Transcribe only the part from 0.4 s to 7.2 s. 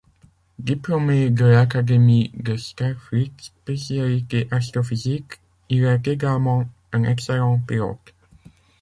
Diplômé de l'académie de Starfleet, spécialité astrophysique, il est également un